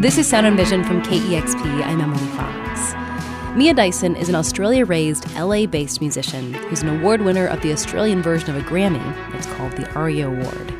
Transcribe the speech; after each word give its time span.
This 0.00 0.16
is 0.16 0.28
Sound 0.28 0.46
and 0.46 0.56
Vision 0.56 0.84
from 0.84 1.02
KEXP. 1.02 1.60
I'm 1.82 2.00
Emily 2.00 2.24
Fox. 2.36 3.56
Mia 3.56 3.74
Dyson 3.74 4.14
is 4.14 4.28
an 4.28 4.36
Australia 4.36 4.84
raised, 4.84 5.28
LA 5.34 5.66
based 5.66 6.00
musician 6.00 6.54
who's 6.54 6.82
an 6.82 7.00
award 7.00 7.20
winner 7.20 7.48
of 7.48 7.60
the 7.62 7.72
Australian 7.72 8.22
version 8.22 8.48
of 8.50 8.56
a 8.56 8.64
Grammy. 8.64 9.34
It's 9.34 9.48
called 9.48 9.72
the 9.72 9.92
ARIA 9.94 10.28
Award. 10.28 10.72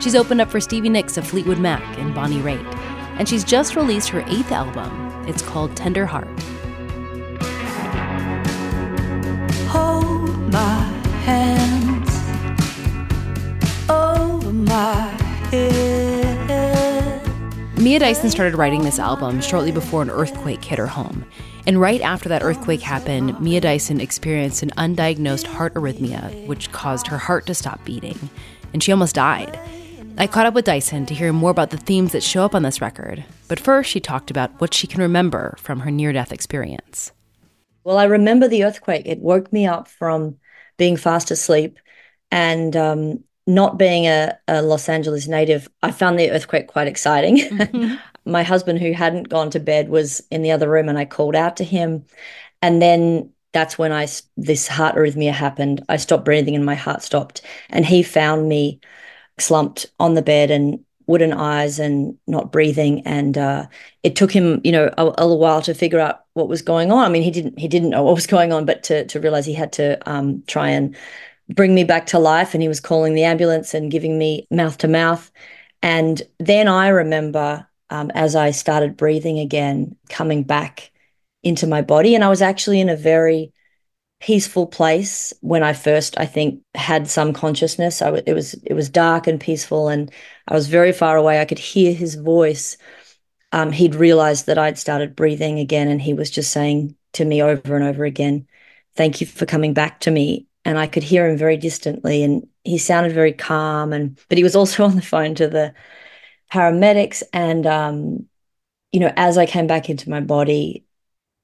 She's 0.00 0.14
opened 0.14 0.40
up 0.40 0.52
for 0.52 0.60
Stevie 0.60 0.88
Nicks 0.88 1.16
of 1.16 1.26
Fleetwood 1.26 1.58
Mac 1.58 1.82
and 1.98 2.14
Bonnie 2.14 2.38
Raitt. 2.42 2.64
And 3.18 3.28
she's 3.28 3.42
just 3.42 3.74
released 3.74 4.08
her 4.10 4.20
eighth 4.28 4.52
album. 4.52 5.24
It's 5.26 5.42
called 5.42 5.76
Tender 5.76 6.06
Heart. 6.06 6.28
Hold 9.66 10.52
my 10.52 10.79
Mia 17.80 17.98
Dyson 17.98 18.28
started 18.28 18.58
writing 18.58 18.84
this 18.84 18.98
album 18.98 19.40
shortly 19.40 19.72
before 19.72 20.02
an 20.02 20.10
earthquake 20.10 20.62
hit 20.62 20.78
her 20.78 20.86
home. 20.86 21.24
And 21.66 21.80
right 21.80 22.02
after 22.02 22.28
that 22.28 22.42
earthquake 22.42 22.82
happened, 22.82 23.40
Mia 23.40 23.58
Dyson 23.62 24.02
experienced 24.02 24.62
an 24.62 24.68
undiagnosed 24.72 25.46
heart 25.46 25.72
arrhythmia, 25.72 26.46
which 26.46 26.70
caused 26.72 27.06
her 27.06 27.16
heart 27.16 27.46
to 27.46 27.54
stop 27.54 27.82
beating. 27.86 28.28
And 28.74 28.82
she 28.82 28.92
almost 28.92 29.14
died. 29.14 29.58
I 30.18 30.26
caught 30.26 30.44
up 30.44 30.52
with 30.52 30.66
Dyson 30.66 31.06
to 31.06 31.14
hear 31.14 31.32
more 31.32 31.50
about 31.50 31.70
the 31.70 31.78
themes 31.78 32.12
that 32.12 32.22
show 32.22 32.44
up 32.44 32.54
on 32.54 32.64
this 32.64 32.82
record. 32.82 33.24
But 33.48 33.58
first, 33.58 33.88
she 33.88 33.98
talked 33.98 34.30
about 34.30 34.60
what 34.60 34.74
she 34.74 34.86
can 34.86 35.00
remember 35.00 35.54
from 35.56 35.80
her 35.80 35.90
near 35.90 36.12
death 36.12 36.32
experience. 36.32 37.12
Well, 37.82 37.96
I 37.96 38.04
remember 38.04 38.46
the 38.46 38.64
earthquake. 38.64 39.06
It 39.06 39.20
woke 39.20 39.54
me 39.54 39.66
up 39.66 39.88
from 39.88 40.36
being 40.76 40.98
fast 40.98 41.30
asleep. 41.30 41.78
And 42.30 42.76
um, 42.76 43.24
not 43.54 43.78
being 43.78 44.06
a, 44.06 44.38
a, 44.48 44.62
Los 44.62 44.88
Angeles 44.88 45.26
native, 45.28 45.68
I 45.82 45.90
found 45.90 46.18
the 46.18 46.30
earthquake 46.30 46.68
quite 46.68 46.88
exciting. 46.88 47.38
Mm-hmm. 47.60 47.96
My 48.26 48.42
husband, 48.42 48.80
who 48.80 48.92
hadn't 48.92 49.30
gone 49.30 49.50
to 49.50 49.60
bed, 49.60 49.88
was 49.88 50.22
in 50.30 50.42
the 50.42 50.50
other 50.50 50.68
room, 50.68 50.88
and 50.90 50.98
I 50.98 51.06
called 51.06 51.34
out 51.34 51.56
to 51.56 51.64
him. 51.64 52.04
And 52.60 52.80
then 52.80 53.32
that's 53.52 53.78
when 53.78 53.92
I 53.92 54.06
this 54.36 54.68
heart 54.68 54.94
arrhythmia 54.94 55.32
happened. 55.32 55.82
I 55.88 55.96
stopped 55.96 56.26
breathing, 56.26 56.54
and 56.54 56.64
my 56.64 56.74
heart 56.74 57.02
stopped. 57.02 57.40
And 57.70 57.86
he 57.86 58.02
found 58.02 58.48
me 58.48 58.78
slumped 59.38 59.86
on 59.98 60.14
the 60.14 60.22
bed 60.22 60.50
and 60.50 60.84
wooden 61.06 61.32
eyes 61.32 61.78
and 61.78 62.16
not 62.26 62.52
breathing. 62.52 63.00
And 63.06 63.36
uh, 63.36 63.66
it 64.02 64.16
took 64.16 64.30
him, 64.30 64.60
you 64.62 64.70
know, 64.70 64.92
a, 64.96 65.02
a, 65.02 65.26
little 65.26 65.38
while 65.38 65.60
to 65.62 65.74
figure 65.74 65.98
out 65.98 66.24
what 66.34 66.48
was 66.48 66.62
going 66.62 66.92
on. 66.92 67.04
I 67.04 67.08
mean, 67.08 67.22
he 67.22 67.32
didn't 67.32 67.58
he 67.58 67.68
didn't 67.68 67.90
know 67.90 68.04
what 68.04 68.14
was 68.14 68.26
going 68.26 68.52
on, 68.52 68.64
but 68.64 68.82
to 68.84 69.06
to 69.06 69.20
realize 69.20 69.46
he 69.46 69.54
had 69.54 69.72
to 69.74 69.98
um, 70.08 70.42
try 70.46 70.68
and 70.68 70.96
bring 71.54 71.74
me 71.74 71.84
back 71.84 72.06
to 72.06 72.18
life 72.18 72.54
and 72.54 72.62
he 72.62 72.68
was 72.68 72.80
calling 72.80 73.14
the 73.14 73.24
ambulance 73.24 73.74
and 73.74 73.90
giving 73.90 74.18
me 74.18 74.46
mouth 74.50 74.78
to 74.78 74.88
mouth. 74.88 75.30
And 75.82 76.20
then 76.38 76.68
i 76.68 76.88
remember 76.88 77.66
um, 77.90 78.10
as 78.14 78.36
i 78.36 78.50
started 78.50 78.96
breathing 78.96 79.38
again 79.38 79.96
coming 80.08 80.42
back 80.42 80.90
into 81.42 81.66
my 81.66 81.82
body. 81.82 82.14
And 82.14 82.24
i 82.24 82.28
was 82.28 82.42
actually 82.42 82.80
in 82.80 82.88
a 82.88 82.96
very 82.96 83.52
peaceful 84.20 84.66
place 84.66 85.32
when 85.40 85.62
i 85.62 85.72
first 85.72 86.18
i 86.18 86.26
think 86.26 86.60
had 86.74 87.08
some 87.08 87.32
consciousness. 87.32 88.02
I 88.02 88.06
w- 88.06 88.24
it 88.26 88.34
was 88.34 88.54
it 88.64 88.74
was 88.74 88.90
dark 88.90 89.26
and 89.26 89.40
peaceful 89.40 89.88
and 89.88 90.10
i 90.48 90.54
was 90.54 90.68
very 90.68 90.92
far 90.92 91.16
away. 91.16 91.40
I 91.40 91.46
could 91.46 91.58
hear 91.58 91.92
his 91.94 92.14
voice. 92.16 92.76
Um, 93.52 93.72
he'd 93.72 93.96
realized 93.96 94.46
that 94.46 94.58
i'd 94.58 94.78
started 94.78 95.16
breathing 95.16 95.58
again 95.58 95.88
and 95.88 96.00
he 96.00 96.14
was 96.14 96.30
just 96.30 96.52
saying 96.52 96.94
to 97.14 97.24
me 97.24 97.42
over 97.42 97.74
and 97.74 97.84
over 97.84 98.04
again 98.04 98.46
thank 98.94 99.20
you 99.20 99.26
for 99.26 99.44
coming 99.44 99.74
back 99.74 100.00
to 100.00 100.10
me 100.12 100.46
and 100.64 100.78
I 100.78 100.86
could 100.86 101.02
hear 101.02 101.28
him 101.28 101.36
very 101.36 101.56
distantly 101.56 102.22
and 102.22 102.46
he 102.64 102.78
sounded 102.78 103.12
very 103.12 103.32
calm 103.32 103.92
and 103.92 104.18
but 104.28 104.38
he 104.38 104.44
was 104.44 104.56
also 104.56 104.84
on 104.86 104.96
the 104.96 105.02
phone 105.02 105.34
to 105.36 105.48
the 105.48 105.74
paramedics 106.52 107.22
and 107.32 107.66
um, 107.66 108.28
you 108.92 109.00
know 109.00 109.12
as 109.16 109.38
I 109.38 109.46
came 109.46 109.66
back 109.66 109.90
into 109.90 110.10
my 110.10 110.20
body 110.20 110.84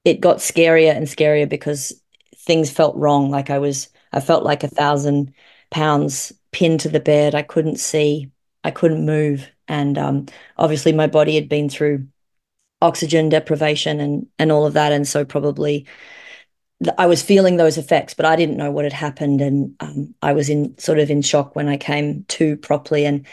it 0.07 0.21
got 0.21 0.37
scarier 0.37 0.95
and 0.95 1.05
scarier 1.05 1.49
because 1.49 2.01
things 2.35 2.71
felt 2.71 2.95
wrong. 2.95 3.29
Like 3.29 3.49
I 3.49 3.59
was 3.59 3.89
I 4.13 4.21
felt 4.21 4.43
like 4.43 4.63
a 4.63 4.69
thousand 4.69 5.33
pounds 5.69 6.31
pinned 6.51 6.79
to 6.81 6.89
the 6.89 7.01
bed. 7.01 7.35
I 7.35 7.41
couldn't 7.41 7.77
see. 7.77 8.31
I 8.63 8.71
couldn't 8.71 9.05
move. 9.05 9.51
And 9.67 9.97
um, 9.97 10.25
obviously 10.57 10.93
my 10.93 11.07
body 11.07 11.35
had 11.35 11.49
been 11.49 11.67
through 11.67 12.07
oxygen 12.81 13.27
deprivation 13.27 13.99
and 13.99 14.27
and 14.39 14.51
all 14.51 14.65
of 14.65 14.73
that 14.73 14.91
and 14.91 15.07
so 15.07 15.25
probably 15.25 15.85
I 16.97 17.07
was 17.07 17.23
feeling 17.23 17.57
those 17.57 17.77
effects, 17.77 18.13
but 18.13 18.25
I 18.25 18.35
didn't 18.35 18.57
know 18.57 18.69
what 18.71 18.83
had 18.85 18.93
happened, 18.93 19.41
and 19.41 19.75
um, 19.79 20.13
I 20.21 20.33
was 20.33 20.49
in 20.49 20.77
sort 20.77 20.99
of 20.99 21.09
in 21.09 21.21
shock 21.23 21.55
when 21.55 21.67
I 21.67 21.77
came 21.77 22.23
to 22.29 22.55
properly, 22.57 23.05
and 23.05 23.25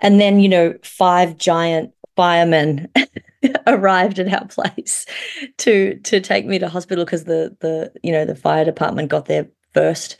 and 0.00 0.20
then 0.20 0.40
you 0.40 0.48
know 0.48 0.74
five 0.82 1.38
giant 1.38 1.92
firemen 2.14 2.90
arrived 3.66 4.18
at 4.18 4.32
our 4.32 4.46
place 4.48 5.06
to 5.58 5.98
to 6.00 6.20
take 6.20 6.44
me 6.44 6.58
to 6.58 6.68
hospital 6.68 7.04
because 7.04 7.24
the 7.24 7.56
the 7.60 7.90
you 8.02 8.12
know 8.12 8.26
the 8.26 8.34
fire 8.34 8.64
department 8.64 9.08
got 9.08 9.26
there 9.26 9.48
first, 9.72 10.18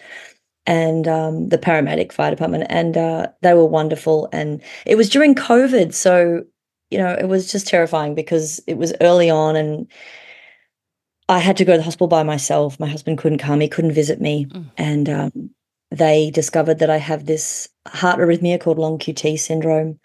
and 0.64 1.06
um, 1.06 1.50
the 1.50 1.58
paramedic 1.58 2.12
fire 2.12 2.30
department, 2.30 2.64
and 2.70 2.96
uh, 2.96 3.26
they 3.42 3.52
were 3.52 3.66
wonderful, 3.66 4.28
and 4.32 4.62
it 4.86 4.96
was 4.96 5.10
during 5.10 5.34
COVID, 5.34 5.92
so 5.92 6.44
you 6.90 6.96
know 6.96 7.12
it 7.12 7.28
was 7.28 7.52
just 7.52 7.66
terrifying 7.66 8.14
because 8.14 8.58
it 8.66 8.78
was 8.78 8.94
early 9.02 9.28
on 9.28 9.54
and 9.54 9.86
I 11.30 11.38
had 11.38 11.56
to 11.58 11.64
go 11.64 11.72
to 11.74 11.78
the 11.78 11.84
hospital 11.84 12.08
by 12.08 12.24
myself. 12.24 12.80
My 12.80 12.88
husband 12.88 13.18
couldn't 13.18 13.38
come, 13.38 13.60
he 13.60 13.68
couldn't 13.68 13.92
visit 13.92 14.20
me. 14.20 14.46
Mm. 14.46 14.70
And 14.76 15.08
um, 15.08 15.50
they 15.92 16.30
discovered 16.30 16.80
that 16.80 16.91
I 16.91 16.96
have 16.96 17.26
this 17.26 17.68
heart 17.86 18.18
arrhythmia 18.18 18.60
called 18.60 18.78
long 18.80 18.98
QT 18.98 19.38
syndrome. 19.38 20.00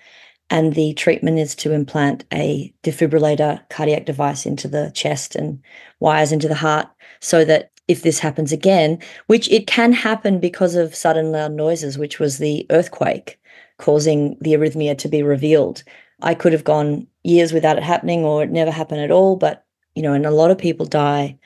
And 0.52 0.76
the 0.76 0.94
treatment 0.94 1.40
is 1.40 1.56
to 1.56 1.72
implant 1.72 2.26
a 2.32 2.72
defibrillator 2.84 3.68
cardiac 3.70 4.06
device 4.06 4.46
into 4.46 4.68
the 4.68 4.92
chest 4.94 5.36
and 5.36 5.60
wires 6.00 6.32
into 6.32 6.48
the 6.48 6.54
heart 6.54 6.88
so 7.20 7.44
that 7.46 7.72
if 7.88 8.04
this 8.04 8.20
happens 8.20 8.52
again, 8.52 9.00
which 9.26 9.50
it 9.52 9.66
can 9.66 9.94
happen 9.94 10.40
because 10.40 10.76
of 10.76 10.94
sudden 10.94 11.32
loud 11.32 11.54
noises, 11.54 11.98
which 11.98 12.20
was 12.20 12.38
the 12.38 12.68
earthquake 12.70 13.40
causing 13.80 14.38
the 14.42 14.54
arrhythmia 14.54 14.96
to 15.00 15.08
be 15.08 15.24
revealed. 15.24 15.84
I 16.22 16.36
could 16.36 16.54
have 16.54 16.64
gone 16.64 17.08
years 17.24 17.52
without 17.52 17.78
it 17.78 17.84
happening 17.84 18.24
or 18.24 18.44
it 18.44 18.52
never 18.52 18.72
happened 18.72 19.02
at 19.02 19.12
all, 19.12 19.36
but 19.36 19.65
you 19.96 20.02
know, 20.02 20.14
and 20.14 20.26
a 20.26 20.32
lot 20.32 20.52
of 20.52 20.58
people 20.58 20.86
die 20.86 21.38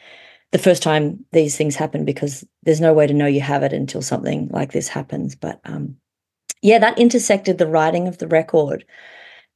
the 0.52 0.58
first 0.58 0.82
time 0.82 1.26
these 1.32 1.56
things 1.56 1.76
happen 1.76 2.06
because 2.06 2.46
there's 2.64 2.82
no 2.82 2.94
way 2.94 3.06
to 3.06 3.14
know 3.14 3.28
you 3.28 3.42
have 3.42 3.64
it 3.64 3.74
until 3.74 4.02
something 4.02 4.50
like 4.52 4.72
this 4.72 4.88
happens. 4.88 5.36
But 5.36 5.60
um, 5.64 5.98
yeah, 6.62 6.80
that 6.80 6.98
intersected 6.98 7.58
the 7.58 7.68
writing 7.68 8.08
of 8.08 8.18
the 8.18 8.28
record 8.28 8.86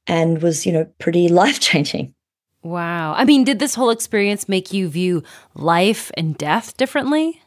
and 0.06 0.40
was, 0.40 0.66
you 0.66 0.72
know, 0.72 0.86
pretty 0.98 1.28
life 1.42 1.60
changing. 1.60 2.14
Wow. 2.62 3.12
I 3.14 3.24
mean, 3.24 3.44
did 3.44 3.58
this 3.58 3.74
whole 3.74 3.90
experience 3.90 4.48
make 4.48 4.72
you 4.72 4.88
view 4.88 5.22
life 5.54 6.10
and 6.16 6.38
death 6.38 6.76
differently? 6.76 7.42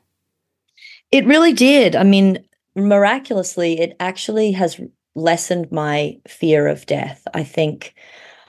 It 1.09 1.25
really 1.25 1.53
did. 1.53 1.95
I 1.95 2.03
mean, 2.03 2.45
miraculously, 2.75 3.79
it 3.79 3.95
actually 3.99 4.51
has 4.51 4.79
lessened 5.15 5.71
my 5.71 6.19
fear 6.27 6.67
of 6.67 6.85
death. 6.85 7.27
I 7.33 7.43
think, 7.43 7.95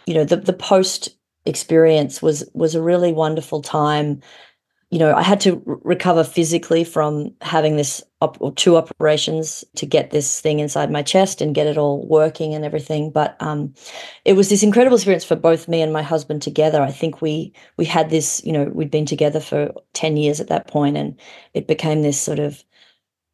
you 0.06 0.12
know, 0.12 0.24
the 0.24 0.36
the 0.36 0.52
post 0.52 1.17
experience 1.48 2.22
was 2.22 2.48
was 2.54 2.74
a 2.74 2.82
really 2.82 3.12
wonderful 3.12 3.62
time. 3.62 4.20
You 4.90 4.98
know, 4.98 5.14
I 5.14 5.22
had 5.22 5.40
to 5.40 5.62
r- 5.66 5.78
recover 5.82 6.24
physically 6.24 6.82
from 6.82 7.34
having 7.42 7.76
this 7.76 8.02
op- 8.22 8.40
or 8.40 8.52
two 8.54 8.76
operations 8.76 9.62
to 9.76 9.84
get 9.84 10.10
this 10.10 10.40
thing 10.40 10.60
inside 10.60 10.90
my 10.90 11.02
chest 11.02 11.42
and 11.42 11.54
get 11.54 11.66
it 11.66 11.76
all 11.76 12.06
working 12.06 12.54
and 12.54 12.64
everything. 12.64 13.10
But 13.10 13.36
um, 13.40 13.74
it 14.24 14.32
was 14.32 14.48
this 14.48 14.62
incredible 14.62 14.96
experience 14.96 15.24
for 15.24 15.36
both 15.36 15.68
me 15.68 15.82
and 15.82 15.92
my 15.92 16.02
husband 16.02 16.40
together. 16.42 16.80
I 16.80 16.92
think 16.92 17.20
we 17.20 17.52
we 17.76 17.84
had 17.84 18.10
this. 18.10 18.42
You 18.44 18.52
know, 18.52 18.64
we'd 18.64 18.90
been 18.90 19.06
together 19.06 19.40
for 19.40 19.72
ten 19.92 20.16
years 20.16 20.40
at 20.40 20.48
that 20.48 20.68
point, 20.68 20.96
and 20.96 21.18
it 21.54 21.66
became 21.66 22.02
this 22.02 22.20
sort 22.20 22.38
of 22.38 22.64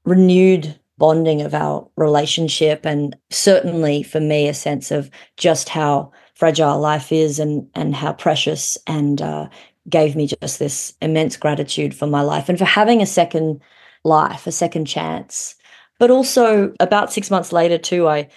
renewed 0.04 0.78
bonding 0.98 1.42
of 1.42 1.54
our 1.54 1.88
relationship 1.96 2.86
and 2.86 3.16
certainly 3.30 4.02
for 4.02 4.20
me 4.20 4.48
a 4.48 4.54
sense 4.54 4.90
of 4.90 5.10
just 5.36 5.68
how 5.68 6.12
fragile 6.34 6.80
life 6.80 7.12
is 7.12 7.38
and 7.38 7.68
and 7.74 7.94
how 7.94 8.12
precious 8.12 8.76
and 8.86 9.22
uh, 9.22 9.48
gave 9.88 10.16
me 10.16 10.26
just 10.26 10.58
this 10.58 10.94
immense 11.00 11.36
gratitude 11.36 11.94
for 11.94 12.06
my 12.06 12.22
life 12.22 12.48
and 12.48 12.58
for 12.58 12.64
having 12.64 13.02
a 13.02 13.06
second 13.06 13.60
life, 14.04 14.46
a 14.46 14.52
second 14.52 14.86
chance. 14.86 15.54
But 15.98 16.10
also 16.10 16.74
about 16.80 17.12
six 17.12 17.30
months 17.30 17.52
later 17.52 17.78
too, 17.78 18.08
I 18.08 18.28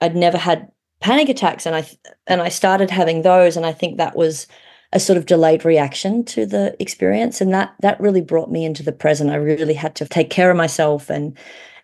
I'd 0.00 0.16
never 0.16 0.38
had 0.38 0.70
panic 1.00 1.28
attacks 1.28 1.66
and 1.66 1.74
I 1.74 1.88
and 2.26 2.40
I 2.40 2.48
started 2.48 2.90
having 2.90 3.22
those 3.22 3.56
and 3.56 3.66
I 3.66 3.72
think 3.72 3.96
that 3.96 4.16
was 4.16 4.46
a 4.92 5.00
sort 5.00 5.16
of 5.16 5.26
delayed 5.26 5.64
reaction 5.64 6.24
to 6.24 6.44
the 6.46 6.76
experience 6.80 7.40
and 7.40 7.52
that 7.54 7.74
that 7.80 8.00
really 8.00 8.20
brought 8.20 8.50
me 8.50 8.64
into 8.64 8.82
the 8.82 8.92
present. 8.92 9.30
I 9.30 9.36
really 9.36 9.74
had 9.74 9.94
to 9.96 10.06
take 10.06 10.30
care 10.30 10.50
of 10.50 10.56
myself 10.56 11.10
and 11.10 11.36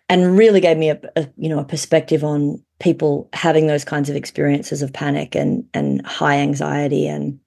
and 0.09 0.37
really 0.37 0.61
gave 0.61 0.77
me 0.77 0.89
a, 0.89 0.99
a, 1.15 1.27
you 1.37 1.49
know 1.49 1.59
a 1.59 1.65
perspective 1.65 2.23
on 2.23 2.63
people 2.79 3.29
having 3.33 3.67
those 3.67 3.85
kinds 3.85 4.09
of 4.09 4.15
experiences 4.15 4.81
of 4.81 4.93
panic 4.93 5.35
and 5.35 5.65
and 5.73 6.05
high 6.05 6.37
anxiety 6.37 7.07
and 7.07 7.39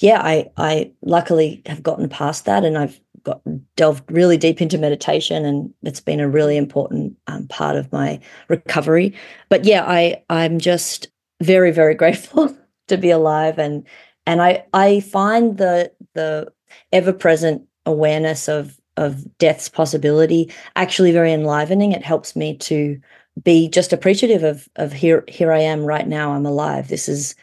yeah 0.00 0.20
i 0.22 0.50
i 0.56 0.90
luckily 1.02 1.62
have 1.66 1.82
gotten 1.82 2.08
past 2.08 2.44
that 2.44 2.64
and 2.64 2.76
i've 2.76 3.00
got 3.22 3.40
delved 3.76 4.02
really 4.10 4.36
deep 4.36 4.60
into 4.60 4.76
meditation 4.76 5.44
and 5.44 5.72
it's 5.84 6.00
been 6.00 6.18
a 6.18 6.28
really 6.28 6.56
important 6.56 7.16
um, 7.28 7.46
part 7.46 7.76
of 7.76 7.92
my 7.92 8.18
recovery 8.48 9.14
but 9.48 9.64
yeah 9.64 9.84
i 9.86 10.20
i'm 10.28 10.58
just 10.58 11.06
very 11.40 11.70
very 11.70 11.94
grateful 12.02 12.54
to 12.88 12.96
be 12.96 13.10
alive 13.10 13.58
and 13.58 13.86
and 14.26 14.42
I 14.42 14.64
I 14.72 15.00
find 15.00 15.58
the 15.58 15.92
the 16.14 16.52
ever 16.92 17.12
present 17.12 17.62
awareness 17.86 18.48
of 18.48 18.78
of 18.96 19.38
death's 19.38 19.68
possibility 19.68 20.52
actually 20.76 21.12
very 21.12 21.32
enlivening. 21.32 21.92
It 21.92 22.04
helps 22.04 22.36
me 22.36 22.56
to 22.58 23.00
be 23.42 23.68
just 23.68 23.92
appreciative 23.92 24.42
of 24.42 24.68
of 24.76 24.92
here 24.92 25.24
here 25.28 25.52
I 25.52 25.60
am 25.60 25.84
right 25.84 26.06
now. 26.06 26.32
I'm 26.32 26.46
alive. 26.46 26.88
This 26.88 27.08
is 27.08 27.34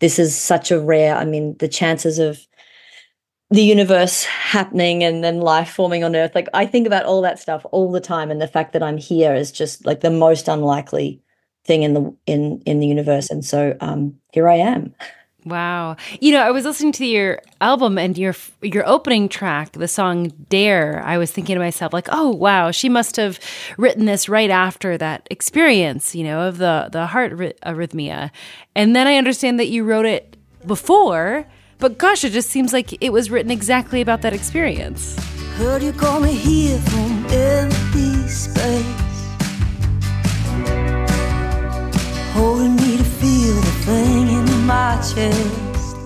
this 0.00 0.18
is 0.18 0.36
such 0.36 0.70
a 0.70 0.80
rare. 0.80 1.16
I 1.16 1.24
mean, 1.24 1.56
the 1.58 1.68
chances 1.68 2.18
of 2.18 2.46
the 3.50 3.62
universe 3.62 4.24
happening 4.24 5.04
and 5.04 5.22
then 5.22 5.40
life 5.40 5.70
forming 5.70 6.02
on 6.02 6.16
earth 6.16 6.34
like 6.34 6.48
i 6.52 6.66
think 6.66 6.86
about 6.86 7.04
all 7.04 7.22
that 7.22 7.38
stuff 7.38 7.64
all 7.70 7.92
the 7.92 8.00
time 8.00 8.30
and 8.30 8.40
the 8.40 8.48
fact 8.48 8.72
that 8.72 8.82
i'm 8.82 8.98
here 8.98 9.34
is 9.34 9.52
just 9.52 9.86
like 9.86 10.00
the 10.00 10.10
most 10.10 10.48
unlikely 10.48 11.20
thing 11.64 11.82
in 11.82 11.94
the 11.94 12.16
in 12.26 12.60
in 12.66 12.80
the 12.80 12.86
universe 12.86 13.30
and 13.30 13.44
so 13.44 13.76
um 13.80 14.14
here 14.32 14.48
i 14.48 14.56
am 14.56 14.92
Wow. 15.46 15.94
You 16.20 16.32
know, 16.32 16.42
I 16.42 16.50
was 16.50 16.64
listening 16.64 16.90
to 16.92 17.06
your 17.06 17.40
album 17.60 17.98
and 17.98 18.18
your 18.18 18.34
your 18.62 18.86
opening 18.86 19.28
track, 19.28 19.70
the 19.72 19.86
song 19.86 20.32
Dare. 20.48 21.00
I 21.04 21.18
was 21.18 21.30
thinking 21.30 21.54
to 21.54 21.60
myself 21.60 21.92
like, 21.92 22.08
"Oh, 22.10 22.30
wow, 22.30 22.72
she 22.72 22.88
must 22.88 23.14
have 23.14 23.38
written 23.78 24.06
this 24.06 24.28
right 24.28 24.50
after 24.50 24.98
that 24.98 25.24
experience, 25.30 26.16
you 26.16 26.24
know, 26.24 26.48
of 26.48 26.58
the 26.58 26.88
the 26.90 27.06
heart 27.06 27.32
arrhythmia." 27.64 28.32
And 28.74 28.96
then 28.96 29.06
I 29.06 29.14
understand 29.14 29.60
that 29.60 29.68
you 29.68 29.84
wrote 29.84 30.04
it 30.04 30.36
before, 30.66 31.46
but 31.78 31.96
gosh, 31.96 32.24
it 32.24 32.32
just 32.32 32.50
seems 32.50 32.72
like 32.72 33.00
it 33.00 33.12
was 33.12 33.30
written 33.30 33.52
exactly 33.52 34.00
about 34.00 34.22
that 34.22 34.32
experience. 34.32 35.16
Heard 35.58 35.80
you 35.80 35.92
call 35.92 36.18
me 36.18 36.34
here 36.34 36.78
from 36.80 37.26
empty 37.30 38.26
space. 38.26 39.05
Chest. 44.96 45.96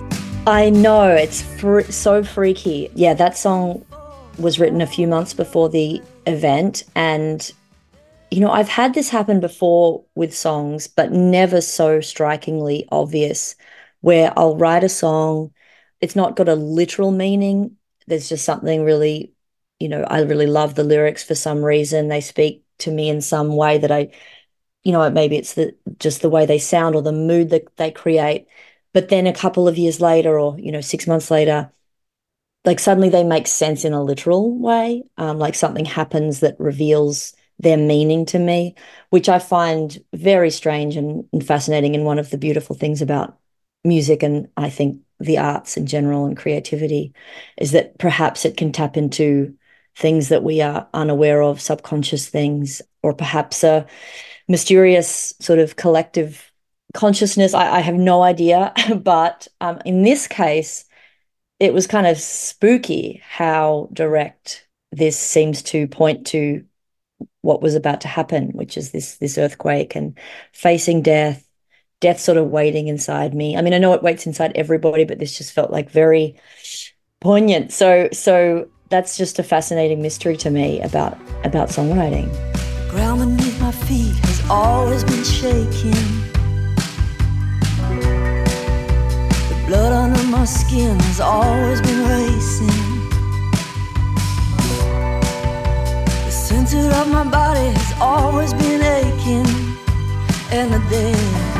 I 0.47 0.69
know 0.69 1.07
it's 1.09 1.41
fr- 1.41 1.91
so 1.91 2.23
freaky. 2.23 2.89
Yeah, 2.95 3.13
that 3.13 3.37
song 3.37 3.85
was 4.37 4.59
written 4.59 4.81
a 4.81 4.87
few 4.87 5.07
months 5.07 5.33
before 5.33 5.69
the 5.69 6.01
event, 6.25 6.83
and 6.95 7.51
you 8.31 8.39
know, 8.39 8.51
I've 8.51 8.69
had 8.69 8.93
this 8.93 9.09
happen 9.09 9.39
before 9.39 10.05
with 10.15 10.35
songs, 10.35 10.87
but 10.87 11.11
never 11.11 11.61
so 11.61 11.99
strikingly 12.01 12.87
obvious. 12.91 13.55
Where 13.99 14.33
I'll 14.35 14.55
write 14.57 14.83
a 14.83 14.89
song, 14.89 15.51
it's 15.99 16.15
not 16.15 16.35
got 16.35 16.49
a 16.49 16.55
literal 16.55 17.11
meaning. 17.11 17.77
There's 18.07 18.29
just 18.29 18.45
something 18.45 18.83
really, 18.83 19.33
you 19.79 19.89
know, 19.89 20.03
I 20.03 20.21
really 20.21 20.47
love 20.47 20.75
the 20.75 20.83
lyrics 20.83 21.23
for 21.23 21.35
some 21.35 21.63
reason. 21.63 22.07
They 22.07 22.21
speak 22.21 22.63
to 22.79 22.91
me 22.91 23.09
in 23.09 23.21
some 23.21 23.55
way 23.55 23.77
that 23.77 23.91
I 23.91 24.11
you 24.83 24.91
know, 24.91 25.09
maybe 25.09 25.37
it's 25.37 25.53
the 25.53 25.75
just 25.99 26.21
the 26.21 26.29
way 26.29 26.45
they 26.45 26.57
sound 26.57 26.95
or 26.95 27.01
the 27.01 27.11
mood 27.11 27.51
that 27.51 27.75
they 27.77 27.91
create. 27.91 28.47
But 28.93 29.09
then 29.09 29.27
a 29.27 29.33
couple 29.33 29.67
of 29.67 29.77
years 29.77 30.01
later, 30.01 30.39
or 30.39 30.59
you 30.59 30.71
know, 30.71 30.81
six 30.81 31.07
months 31.07 31.31
later, 31.31 31.71
like 32.65 32.79
suddenly 32.79 33.09
they 33.09 33.23
make 33.23 33.47
sense 33.47 33.85
in 33.85 33.93
a 33.93 34.03
literal 34.03 34.57
way. 34.57 35.03
Um, 35.17 35.39
like 35.39 35.55
something 35.55 35.85
happens 35.85 36.41
that 36.41 36.59
reveals 36.59 37.33
their 37.59 37.77
meaning 37.77 38.25
to 38.27 38.39
me, 38.39 38.75
which 39.09 39.29
I 39.29 39.39
find 39.39 40.03
very 40.13 40.49
strange 40.49 40.95
and, 40.95 41.27
and 41.31 41.45
fascinating. 41.45 41.95
And 41.95 42.05
one 42.05 42.19
of 42.19 42.29
the 42.29 42.37
beautiful 42.37 42.75
things 42.75 43.01
about 43.01 43.37
music 43.83 44.23
and 44.23 44.47
I 44.57 44.69
think 44.69 45.01
the 45.19 45.37
arts 45.37 45.77
in 45.77 45.85
general 45.85 46.25
and 46.25 46.35
creativity 46.35 47.13
is 47.57 47.71
that 47.71 47.97
perhaps 47.99 48.45
it 48.45 48.57
can 48.57 48.71
tap 48.71 48.97
into 48.97 49.55
things 49.95 50.29
that 50.29 50.43
we 50.43 50.61
are 50.61 50.87
unaware 50.93 51.41
of, 51.41 51.61
subconscious 51.61 52.27
things, 52.27 52.81
or 53.03 53.13
perhaps 53.13 53.63
a 53.63 53.85
mysterious 54.47 55.33
sort 55.39 55.59
of 55.59 55.75
collective 55.75 56.50
consciousness. 56.93 57.53
I, 57.53 57.77
I 57.77 57.79
have 57.79 57.95
no 57.95 58.21
idea. 58.21 58.73
But 59.03 59.47
um, 59.61 59.79
in 59.85 60.03
this 60.03 60.27
case, 60.27 60.85
it 61.59 61.73
was 61.73 61.87
kind 61.87 62.07
of 62.07 62.17
spooky 62.19 63.21
how 63.27 63.89
direct 63.93 64.67
this 64.91 65.17
seems 65.17 65.61
to 65.63 65.87
point 65.87 66.27
to 66.27 66.65
what 67.41 67.61
was 67.61 67.75
about 67.75 68.01
to 68.01 68.07
happen, 68.07 68.49
which 68.49 68.77
is 68.77 68.91
this 68.91 69.17
this 69.17 69.37
earthquake 69.37 69.95
and 69.95 70.17
facing 70.53 71.01
death, 71.01 71.47
death 71.99 72.19
sort 72.19 72.37
of 72.37 72.47
waiting 72.47 72.87
inside 72.87 73.33
me. 73.33 73.57
I 73.57 73.61
mean, 73.61 73.73
I 73.73 73.77
know 73.77 73.93
it 73.93 74.03
waits 74.03 74.25
inside 74.25 74.51
everybody, 74.55 75.05
but 75.05 75.19
this 75.19 75.37
just 75.37 75.53
felt 75.53 75.71
like 75.71 75.89
very 75.89 76.39
poignant. 77.19 77.71
So 77.71 78.09
so 78.11 78.67
that's 78.89 79.17
just 79.17 79.39
a 79.39 79.43
fascinating 79.43 80.01
mystery 80.01 80.37
to 80.37 80.49
me 80.49 80.81
about 80.81 81.17
about 81.43 81.69
songwriting. 81.69 82.29
Ground 82.89 83.19
beneath 83.21 83.61
my 83.61 83.71
feet 83.71 84.15
has 84.25 84.49
always 84.49 85.03
been 85.03 85.23
shaking. 85.23 86.30
Blood 89.71 89.93
under 89.93 90.23
my 90.23 90.43
skin 90.43 90.99
has 90.99 91.21
always 91.21 91.79
been 91.79 92.01
racing. 92.09 92.67
The 96.25 96.29
center 96.29 96.91
of 96.99 97.07
my 97.07 97.23
body 97.23 97.69
has 97.79 97.93
always 98.01 98.53
been 98.53 98.81
aching. 98.81 99.47
And 100.51 100.73
the 100.73 100.79
death, 100.89 101.55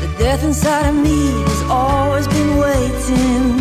the 0.00 0.08
death 0.18 0.42
inside 0.42 0.88
of 0.88 0.96
me 0.96 1.30
has 1.44 1.62
always 1.70 2.26
been 2.26 2.56
waiting. 2.56 3.60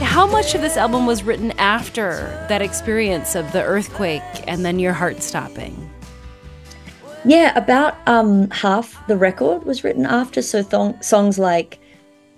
How 0.00 0.26
much 0.26 0.54
of 0.54 0.62
this 0.62 0.78
album 0.78 1.04
was 1.04 1.22
written 1.22 1.50
after 1.58 2.46
that 2.48 2.62
experience 2.62 3.34
of 3.34 3.52
the 3.52 3.62
earthquake 3.62 4.22
and 4.46 4.64
then 4.64 4.78
your 4.78 4.94
heart 4.94 5.22
stopping? 5.22 5.90
Yeah, 7.26 7.52
about 7.54 7.96
um, 8.06 8.50
half 8.50 9.06
the 9.08 9.18
record 9.18 9.64
was 9.64 9.84
written 9.84 10.06
after. 10.06 10.40
So 10.40 10.62
th- 10.62 11.02
songs 11.02 11.38
like 11.38 11.78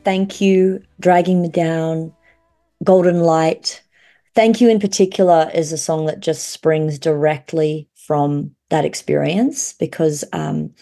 Thank 0.05 0.41
You, 0.41 0.83
Dragging 1.01 1.43
Me 1.43 1.49
Down, 1.49 2.13
Golden 2.83 3.21
Light. 3.21 3.83
Thank 4.35 4.61
You 4.61 4.69
in 4.69 4.81
particular 4.81 5.51
is 5.55 5.73
a 5.73 5.79
song 5.79 6.07
that 6.07 6.21
just 6.21 6.49
springs 6.49 6.99
directly 6.99 7.89
from 7.95 8.55
that 8.71 8.85
experience 8.85 9.73
because 9.73 10.25
um, 10.33 10.75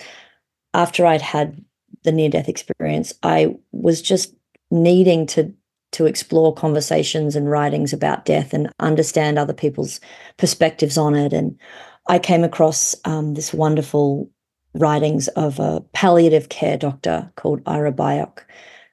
after 0.75 1.07
I'd 1.07 1.23
had 1.23 1.65
the 2.03 2.13
near 2.13 2.29
death 2.29 2.49
experience, 2.49 3.13
I 3.23 3.57
was 3.71 4.03
just 4.03 4.35
needing 4.71 5.27
to 5.27 5.55
to 5.93 6.07
explore 6.07 6.55
conversations 6.55 7.37
and 7.37 7.51
writings 7.51 7.93
about 7.93 8.25
death 8.25 8.55
and 8.55 8.73
understand 8.81 9.39
other 9.39 9.53
people's 9.53 10.01
perspectives 10.39 10.97
on 10.97 11.15
it. 11.15 11.35
And 11.35 11.59
I 12.09 12.19
came 12.19 12.45
across 12.45 12.97
um, 13.05 13.35
this 13.35 13.53
wonderful 13.53 14.31
writings 14.75 15.29
of 15.29 15.59
a 15.61 15.83
palliative 15.93 16.49
care 16.49 16.79
doctor 16.79 17.31
called 17.37 17.61
Ira 17.67 17.93
Byock, 17.93 18.39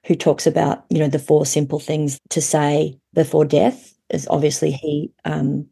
who 0.05 0.15
talks 0.15 0.47
about 0.47 0.85
you 0.89 0.99
know 0.99 1.07
the 1.07 1.19
four 1.19 1.45
simple 1.45 1.79
things 1.79 2.19
to 2.29 2.41
say 2.41 2.99
before 3.13 3.45
death. 3.45 3.93
Is 4.09 4.27
obviously 4.29 4.71
he 4.71 5.11
um, 5.25 5.67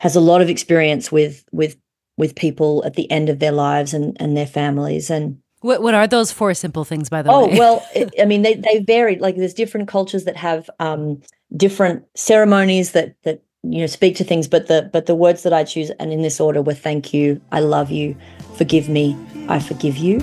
has 0.00 0.14
a 0.14 0.20
lot 0.20 0.42
of 0.42 0.50
experience 0.50 1.10
with 1.10 1.44
with 1.52 1.76
with 2.16 2.34
people 2.34 2.84
at 2.84 2.94
the 2.94 3.10
end 3.10 3.28
of 3.28 3.38
their 3.38 3.52
lives 3.52 3.94
and 3.94 4.16
and 4.20 4.36
their 4.36 4.46
families 4.46 5.10
and 5.10 5.38
what 5.60 5.82
what 5.82 5.94
are 5.94 6.06
those 6.06 6.30
four 6.30 6.54
simple 6.54 6.84
things, 6.84 7.08
by 7.08 7.22
the 7.22 7.30
oh, 7.30 7.46
way? 7.46 7.54
Oh 7.54 7.58
well, 7.58 7.86
it, 7.94 8.14
I 8.20 8.24
mean 8.24 8.42
they 8.42 8.54
they 8.54 8.80
vary. 8.80 9.16
Like 9.16 9.36
there's 9.36 9.54
different 9.54 9.88
cultures 9.88 10.24
that 10.24 10.36
have 10.36 10.70
um, 10.78 11.20
different 11.56 12.04
ceremonies 12.14 12.92
that 12.92 13.14
that 13.24 13.42
you 13.62 13.80
know 13.80 13.86
speak 13.86 14.16
to 14.16 14.24
things, 14.24 14.46
but 14.46 14.68
the 14.68 14.88
but 14.92 15.06
the 15.06 15.14
words 15.14 15.42
that 15.42 15.52
I 15.52 15.64
choose 15.64 15.90
and 15.98 16.12
in 16.12 16.22
this 16.22 16.40
order 16.40 16.62
were 16.62 16.74
thank 16.74 17.12
you, 17.12 17.40
I 17.50 17.60
love 17.60 17.90
you, 17.90 18.16
forgive 18.56 18.88
me, 18.88 19.16
I 19.48 19.58
forgive 19.58 19.96
you. 19.96 20.20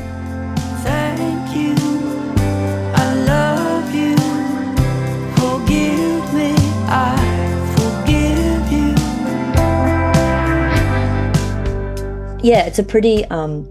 Yeah, 12.46 12.64
it's 12.68 12.78
a 12.78 12.84
pretty 12.84 13.26
um, 13.32 13.68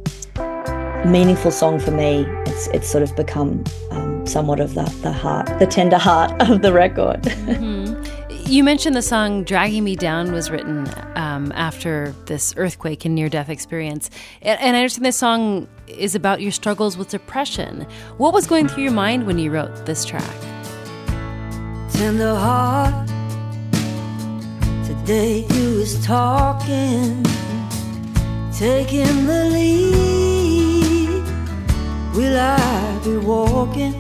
meaningful 1.09 1.53
song 1.53 1.79
for 1.79 1.93
me. 1.93 2.25
It's 2.47 2.67
it's 2.67 2.89
sort 2.89 3.05
of 3.05 3.15
become 3.15 3.63
um, 3.93 4.27
somewhat 4.27 4.59
of 4.59 4.75
the 4.75 4.83
the 5.01 5.13
heart, 5.13 5.47
the 5.61 5.67
tender 5.67 5.97
heart 5.97 6.33
of 6.51 6.61
the 6.61 6.73
record. 6.73 7.23
Mm-hmm. 7.23 8.03
You 8.51 8.65
mentioned 8.65 8.97
the 8.97 9.03
song 9.03 9.45
"Dragging 9.45 9.85
Me 9.85 9.95
Down" 9.95 10.33
was 10.33 10.51
written 10.51 10.89
um, 11.15 11.53
after 11.55 12.17
this 12.27 12.53
earthquake 12.57 13.05
and 13.05 13.15
near-death 13.15 13.49
experience, 13.49 14.11
and, 14.43 14.61
and 14.61 14.75
I 14.75 14.81
understand 14.81 15.07
this 15.07 15.17
song 15.17 15.69
is 15.87 16.17
about 16.17 16.41
your 16.41 16.51
struggles 16.51 16.97
with 16.97 17.11
depression. 17.11 17.87
What 18.17 18.35
was 18.35 18.45
going 18.49 18.67
through 18.67 18.83
your 18.83 18.93
mind 18.93 19.25
when 19.25 19.39
you 19.39 19.53
wrote 19.53 19.87
this 19.87 20.05
track? 20.05 20.37
Tender 21.93 22.35
heart, 22.35 23.07
today 24.85 25.47
you 25.55 25.79
was 25.79 26.05
talking, 26.05 27.25
taking 28.55 29.27
the 29.27 29.45
lead 29.47 31.25
will 32.15 32.39
I 32.39 33.01
be 33.03 33.17
walking? 33.17 33.93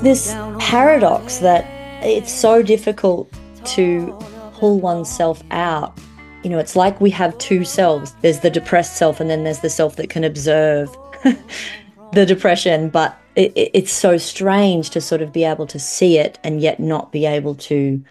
This 0.00 0.32
paradox 0.58 1.38
that 1.38 1.66
it's 2.02 2.32
so 2.32 2.62
difficult 2.62 3.30
to 3.64 4.18
pull 4.54 4.80
oneself 4.80 5.42
out. 5.50 5.98
You 6.42 6.50
know, 6.50 6.58
it's 6.58 6.74
like 6.74 7.00
we 7.00 7.10
have 7.10 7.36
two 7.38 7.64
selves. 7.64 8.14
There's 8.22 8.40
the 8.40 8.50
depressed 8.50 8.96
self, 8.96 9.20
and 9.20 9.28
then 9.28 9.44
there's 9.44 9.60
the 9.60 9.70
self 9.70 9.96
that 9.96 10.08
can 10.08 10.24
observe. 10.24 10.88
the 12.12 12.26
depression, 12.26 12.88
but 12.88 13.16
it, 13.36 13.52
it, 13.54 13.70
it's 13.74 13.92
so 13.92 14.16
strange 14.18 14.90
to 14.90 15.00
sort 15.00 15.22
of 15.22 15.32
be 15.32 15.44
able 15.44 15.66
to 15.66 15.78
see 15.78 16.18
it 16.18 16.38
and 16.44 16.60
yet 16.60 16.80
not 16.80 17.12
be 17.12 17.26
able 17.26 17.54
to 17.54 18.02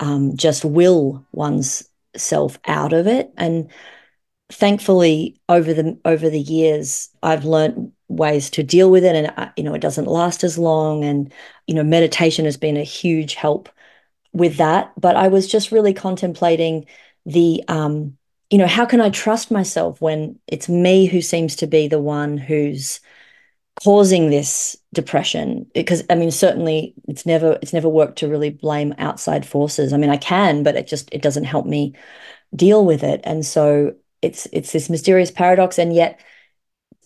um, 0.00 0.36
just 0.36 0.64
will 0.64 1.24
one's 1.32 1.88
self 2.16 2.58
out 2.66 2.92
of 2.92 3.06
it. 3.06 3.32
And 3.36 3.70
thankfully, 4.52 5.40
over 5.48 5.74
the 5.74 5.98
over 6.04 6.28
the 6.30 6.40
years, 6.40 7.10
I've 7.22 7.44
learned 7.44 7.92
ways 8.08 8.50
to 8.50 8.62
deal 8.62 8.90
with 8.90 9.04
it, 9.04 9.16
and 9.16 9.32
uh, 9.36 9.50
you 9.56 9.64
know, 9.64 9.74
it 9.74 9.80
doesn't 9.82 10.06
last 10.06 10.44
as 10.44 10.58
long. 10.58 11.04
And 11.04 11.32
you 11.66 11.74
know, 11.74 11.84
meditation 11.84 12.44
has 12.44 12.56
been 12.56 12.76
a 12.76 12.84
huge 12.84 13.34
help 13.34 13.68
with 14.32 14.56
that. 14.58 14.92
But 15.00 15.16
I 15.16 15.28
was 15.28 15.48
just 15.50 15.72
really 15.72 15.94
contemplating 15.94 16.86
the 17.26 17.62
um, 17.68 18.16
you 18.50 18.58
know, 18.58 18.66
how 18.66 18.86
can 18.86 19.00
I 19.00 19.10
trust 19.10 19.50
myself 19.50 20.00
when 20.00 20.38
it's 20.46 20.68
me 20.68 21.06
who 21.06 21.20
seems 21.22 21.56
to 21.56 21.66
be 21.66 21.88
the 21.88 22.00
one 22.00 22.38
who's 22.38 23.00
causing 23.82 24.30
this 24.30 24.76
depression 24.92 25.66
because 25.74 26.04
i 26.08 26.14
mean 26.14 26.30
certainly 26.30 26.94
it's 27.08 27.26
never 27.26 27.58
it's 27.60 27.72
never 27.72 27.88
worked 27.88 28.18
to 28.18 28.28
really 28.28 28.50
blame 28.50 28.94
outside 28.98 29.44
forces 29.44 29.92
i 29.92 29.96
mean 29.96 30.10
i 30.10 30.16
can 30.16 30.62
but 30.62 30.76
it 30.76 30.86
just 30.86 31.12
it 31.12 31.20
doesn't 31.20 31.44
help 31.44 31.66
me 31.66 31.92
deal 32.54 32.84
with 32.84 33.02
it 33.02 33.20
and 33.24 33.46
so 33.46 33.94
it's 34.24 34.46
it's 34.52 34.72
this 34.72 34.90
mysterious 34.90 35.30
paradox 35.30 35.78
and 35.78 35.94
yet 35.94 36.20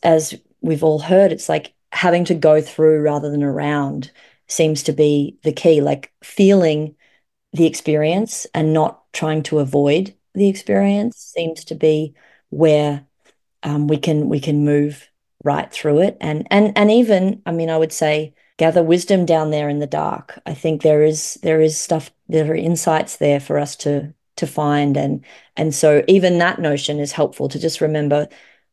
as 0.03 0.35
we've 0.61 0.85
all 0.85 0.99
heard 0.99 1.33
it's 1.33 1.49
like 1.49 1.75
having 1.93 2.25
to 2.25 2.35
go 2.35 2.61
through 2.61 3.01
rather 3.01 3.31
than 3.31 3.43
around 3.43 4.11
seems 4.47 4.83
to 4.83 4.93
be 4.93 5.37
the 5.43 5.53
key 5.53 5.81
like 5.81 6.13
feeling 6.23 6.95
the 7.53 7.67
experience 7.67 8.47
and 8.55 8.73
not 8.73 9.03
trying 9.13 9.43
to 9.43 9.59
avoid 9.59 10.15
the 10.35 10.49
experience 10.49 11.17
seems 11.17 11.65
to 11.65 11.75
be 11.75 12.15
where 12.51 13.05
um, 13.63 13.89
we 13.89 13.97
can 13.97 14.29
we 14.29 14.41
can 14.41 14.65
move 14.65 15.09
right 15.45 15.71
through 15.73 16.01
it. 16.01 16.17
And 16.21 16.47
and 16.51 16.77
and 16.77 16.91
even 16.91 17.43
i 17.47 17.53
mean 17.53 17.71
i 17.71 17.77
would 17.77 17.93
say 17.93 18.35
gather 18.59 18.83
wisdom 18.83 19.25
down 19.25 19.51
there 19.51 19.69
in 19.69 19.79
the 19.79 19.87
dark. 19.87 20.39
I 20.45 20.53
think 20.53 20.83
there 20.83 21.03
is 21.03 21.35
there 21.43 21.61
is 21.63 21.81
stuff 21.81 22.11
there 22.29 22.51
are 22.51 22.55
insights 22.55 23.17
there 23.17 23.41
for 23.41 23.59
us 23.59 23.77
to 23.77 24.13
to 24.39 24.47
find 24.47 24.97
and 24.97 25.25
and 25.57 25.75
so 25.75 26.03
even 26.09 26.39
that 26.39 26.59
notion 26.59 26.99
is 26.99 27.13
helpful 27.13 27.49
to 27.49 27.59
just 27.59 27.81
remember 27.81 28.29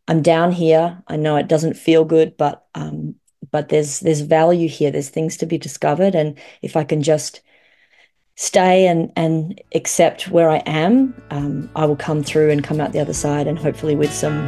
i'm 0.07 0.21
down 0.21 0.51
here 0.51 1.01
i 1.07 1.15
know 1.15 1.35
it 1.35 1.47
doesn't 1.47 1.75
feel 1.75 2.05
good 2.05 2.35
but 2.37 2.65
um 2.75 3.15
but 3.51 3.69
there's 3.69 3.99
there's 3.99 4.21
value 4.21 4.69
here 4.69 4.91
there's 4.91 5.09
things 5.09 5.37
to 5.37 5.45
be 5.45 5.57
discovered 5.57 6.15
and 6.15 6.37
if 6.61 6.75
i 6.75 6.83
can 6.83 7.01
just 7.03 7.41
stay 8.35 8.87
and 8.87 9.11
and 9.15 9.61
accept 9.73 10.29
where 10.29 10.49
i 10.49 10.57
am 10.65 11.13
um, 11.31 11.69
i 11.75 11.85
will 11.85 11.95
come 11.95 12.23
through 12.23 12.49
and 12.49 12.63
come 12.63 12.79
out 12.79 12.91
the 12.91 12.99
other 12.99 13.13
side 13.13 13.47
and 13.47 13.59
hopefully 13.59 13.95
with 13.95 14.13
some 14.13 14.45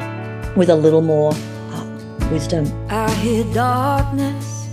with 0.56 0.70
a 0.70 0.76
little 0.76 1.02
more 1.02 1.34
wisdom. 2.32 2.66
I 2.90 3.10
hear 3.16 3.44
darkness 3.54 4.68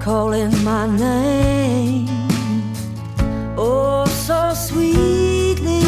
calling 0.00 0.52
my 0.64 0.86
name. 0.96 2.06
Oh, 3.56 4.07
so 4.28 4.52
sweetly 4.52 5.80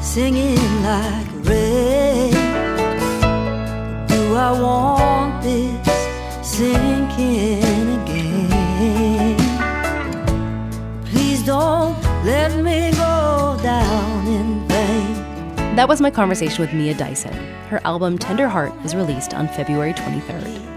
singing 0.00 0.54
like 0.84 1.26
rain. 1.42 2.30
Do 4.06 4.36
I 4.36 4.52
want 4.62 5.42
this 5.42 6.48
sinking 6.48 8.00
again? 8.00 9.36
Please 11.06 11.42
don't 11.42 12.00
let 12.24 12.62
me 12.62 12.92
go 12.92 13.58
down 13.60 14.26
in 14.28 14.68
vain. 14.68 15.74
That 15.74 15.88
was 15.88 16.00
my 16.00 16.12
conversation 16.12 16.60
with 16.60 16.72
Mia 16.72 16.94
Dyson. 16.94 17.34
Her 17.70 17.80
album 17.84 18.18
Tender 18.18 18.46
Heart 18.46 18.72
is 18.84 18.94
released 18.94 19.34
on 19.34 19.48
February 19.48 19.94
23rd. 19.94 20.75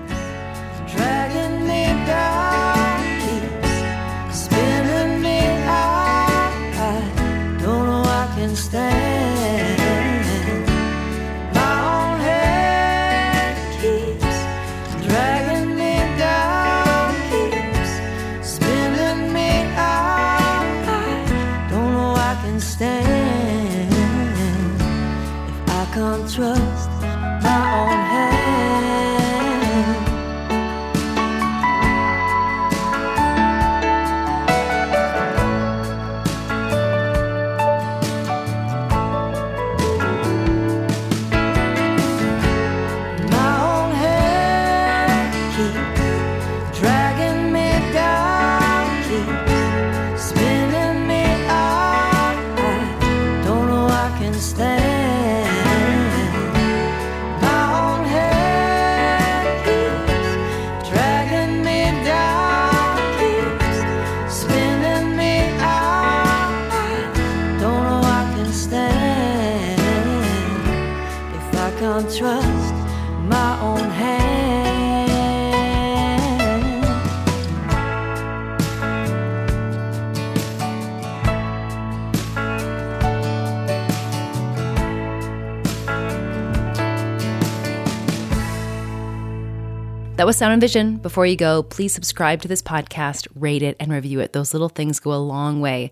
That 90.20 90.26
was 90.26 90.36
Sound 90.36 90.52
and 90.52 90.60
Vision. 90.60 90.98
Before 90.98 91.26
you 91.26 91.38
go, 91.38 91.64
please 91.64 91.94
subscribe 91.94 92.42
to 92.42 92.50
this 92.50 92.62
podcast, 92.62 93.26
rate 93.36 93.64
it, 93.64 93.78
and 93.80 93.90
review 93.90 94.20
it. 94.20 94.34
Those 94.34 94.52
little 94.52 94.68
things 94.68 95.00
go 95.00 95.14
a 95.14 95.16
long 95.16 95.62
way. 95.62 95.92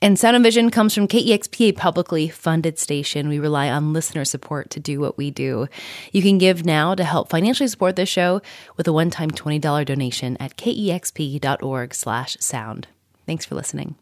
And 0.00 0.18
Sound 0.18 0.34
and 0.34 0.42
Vision 0.42 0.72
comes 0.72 0.92
from 0.92 1.06
KEXP, 1.06 1.60
a 1.68 1.70
publicly 1.70 2.28
funded 2.28 2.80
station. 2.80 3.28
We 3.28 3.38
rely 3.38 3.70
on 3.70 3.92
listener 3.92 4.24
support 4.24 4.70
to 4.70 4.80
do 4.80 4.98
what 4.98 5.16
we 5.16 5.30
do. 5.30 5.68
You 6.10 6.22
can 6.22 6.38
give 6.38 6.66
now 6.66 6.96
to 6.96 7.04
help 7.04 7.30
financially 7.30 7.68
support 7.68 7.94
this 7.94 8.08
show 8.08 8.42
with 8.76 8.88
a 8.88 8.92
one-time 8.92 9.30
$20 9.30 9.84
donation 9.84 10.36
at 10.38 10.56
kexp.org 10.56 11.94
slash 11.94 12.36
sound. 12.40 12.88
Thanks 13.26 13.44
for 13.44 13.54
listening. 13.54 13.94